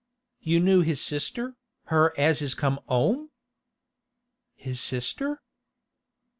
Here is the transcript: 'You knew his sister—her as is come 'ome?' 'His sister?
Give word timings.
'You 0.39 0.59
knew 0.59 0.81
his 0.81 0.99
sister—her 0.99 2.15
as 2.17 2.41
is 2.41 2.55
come 2.55 2.79
'ome?' 2.89 3.29
'His 4.55 4.79
sister? 4.81 5.43